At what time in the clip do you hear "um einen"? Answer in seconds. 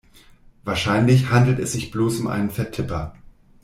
2.21-2.49